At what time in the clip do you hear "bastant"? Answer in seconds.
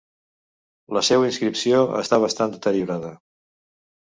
2.25-2.57